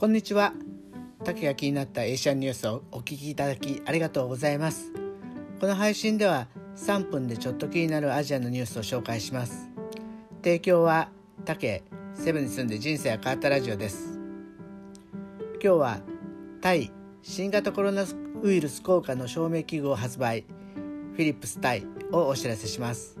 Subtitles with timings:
[0.00, 0.52] こんにちは。
[1.24, 4.92] 竹が気になったエーシャンニュースをお聞きいただきありがとうございます。
[5.60, 9.68] この配信では3分でちょっと気になるアジアのニュースを紹介します。
[10.40, 11.08] 提供は
[11.44, 11.82] 竹
[12.14, 14.20] セブンに住んで人生が変わったラジオです。
[15.54, 15.98] 今日は
[16.60, 16.92] タイ
[17.22, 18.04] 新型コロナ
[18.44, 20.44] ウイルス効果の証明器具を発売
[21.14, 23.18] フィリップスタイをお知らせします。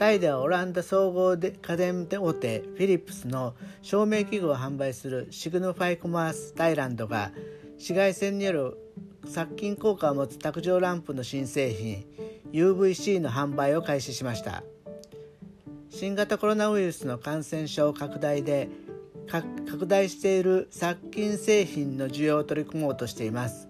[0.00, 7.32] タイではオランダ総合で家電大手フィリップスの照明器具を販売するシグノファイコマースタイランドが
[7.72, 8.78] 紫外線による
[9.26, 12.06] 殺菌効果を持つ卓上ランプの新製品
[12.50, 14.62] UVC の販売を開始しました。
[15.90, 18.70] 新型コロナウイルスの感染症拡大で
[19.26, 23.68] 拡大している殺菌製品の需要を取り組もうとしています。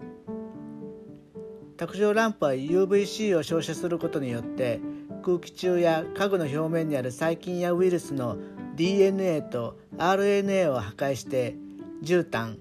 [1.75, 4.79] 卓上ランプは UVC を照射することによって
[5.21, 8.37] 空気中や家具の表面にある細菌やウイルスの
[8.75, 11.55] DNA と RNA を破壊して
[12.03, 12.57] 絨毯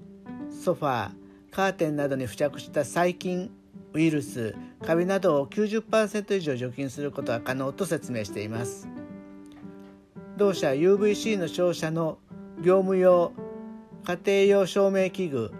[0.50, 1.11] ソファー
[1.50, 3.50] カーテンなどに付着した細菌
[3.92, 8.88] ウイルスカビなどを90%以上除菌することが可能と説明しています。
[10.36, 12.19] 同社 UVC の照射の
[12.62, 13.33] 業務用
[14.05, 15.53] 家庭用照明器具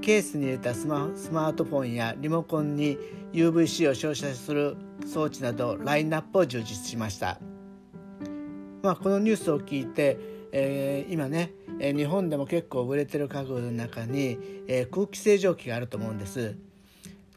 [0.00, 2.98] ケースに入れたスマートフォンやリモコンに
[3.32, 7.38] UVC を照射する装置などラインナップを充実しました、
[8.82, 10.18] まあ、このニュースを聞いて、
[10.52, 16.56] えー、今ね日本でも結構売れてる家具の中に、えー、空気清浄機があると思うんです。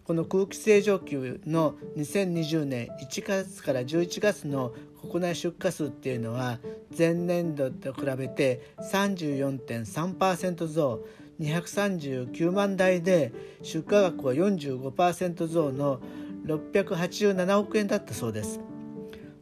[0.08, 6.60] この空気清浄機の2020年1月から11月の国内出荷数っていうのは
[6.98, 11.06] 前年度と比べて34.3%増。
[11.40, 16.00] 239万台で出荷額は45%増の
[16.46, 18.60] 687億円だったそうです。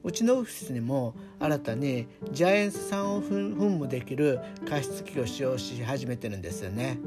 [0.03, 6.99] うちのオフィスにも新たにジャイアンツ酸を噴霧できる加湿器を使用し始めてるんですよね。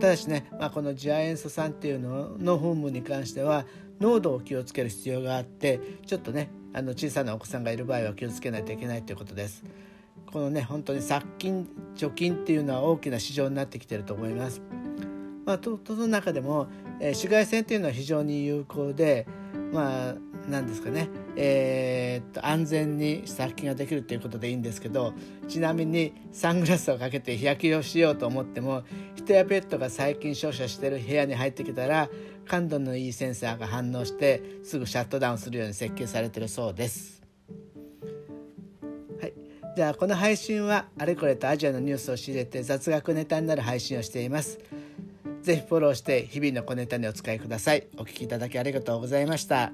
[0.00, 3.66] ただしね、まあ、このジアエン酸っていうのの噴霧に関しては
[3.98, 9.64] 濃度を気をつける必要があってちょっとねあの小さなお子さんがいる場合は気をつけないといけないということです。
[10.32, 14.62] このね本当に殺菌除菌っていうのは大きな市場になってきてると思います。
[15.44, 16.66] まあ、とその中でも、
[16.98, 19.28] えー、紫外線っていうのは非常に有効で
[19.72, 20.14] まあ
[20.48, 25.12] 何ですかね、えー、っと安全に殺菌ができるということでいいんですけど
[25.48, 28.82] ちなみにサングラスをかけて日焼けをしようと思っても
[29.14, 32.08] 人やペットが細菌照射してる部屋に入ってきたら
[32.46, 37.25] 感度のいいセンサーが反応してすぐシャットダウンするように設計されてるそうです。
[39.76, 44.58] じゃあこの配信はあれこれとアジアのニュースを仕入れて雑学ネタになる配信をしています。
[45.42, 47.86] ぜひフォローして日々の小ネタにお使いください。
[47.98, 49.72] お聴きいただきありがとうございました。